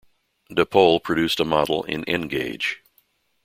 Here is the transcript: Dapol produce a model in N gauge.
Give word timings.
Dapol 0.49 1.03
produce 1.03 1.39
a 1.39 1.45
model 1.45 1.83
in 1.83 2.03
N 2.05 2.27
gauge. 2.27 2.81